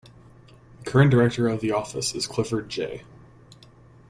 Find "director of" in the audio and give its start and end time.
1.11-1.59